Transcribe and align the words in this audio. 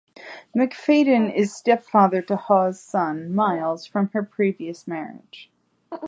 Macfadyen 0.57 1.31
is 1.31 1.55
stepfather 1.55 2.23
to 2.23 2.35
Hawes's 2.35 2.81
son, 2.81 3.35
Myles, 3.35 3.85
from 3.85 4.07
her 4.15 4.23
previous 4.23 4.87
marriage. 4.87 5.51